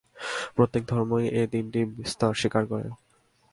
প্রত্যেক 0.55 0.83
ধর্মই 0.91 1.25
এই 1.39 1.47
তিনটি 1.53 1.81
স্তর 2.11 2.33
স্বীকার 2.41 2.63
করে। 2.71 2.87